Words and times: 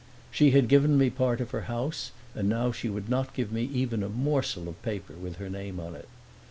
She 0.31 0.49
had 0.49 0.67
given 0.67 0.97
me 0.97 1.11
part 1.11 1.41
of 1.41 1.51
her 1.51 1.65
house, 1.69 2.09
and 2.33 2.49
now 2.49 2.71
she 2.71 2.89
would 2.89 3.07
not 3.07 3.35
give 3.35 3.51
me 3.51 3.65
even 3.71 4.01
a 4.01 4.09
morsel 4.09 4.67
of 4.67 4.81
paper 4.81 5.13
with 5.13 5.35
her 5.35 5.47
name 5.47 5.79
on 5.79 5.93
it. 5.93 6.09